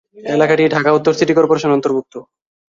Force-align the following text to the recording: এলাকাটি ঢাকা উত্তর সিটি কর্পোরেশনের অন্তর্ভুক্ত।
এলাকাটি 0.29 0.63
ঢাকা 0.75 0.89
উত্তর 0.97 1.13
সিটি 1.15 1.33
কর্পোরেশনের 1.35 1.75
অন্তর্ভুক্ত। 1.77 2.13